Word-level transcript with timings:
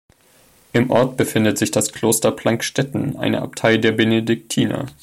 Im 0.73 0.89
Ort 0.89 1.15
befindet 1.15 1.59
sich 1.59 1.69
das 1.69 1.93
Kloster 1.93 2.31
Plankstetten, 2.31 3.17
eine 3.17 3.43
Abtei 3.43 3.77
der 3.77 3.91
Benediktiner. 3.91 4.87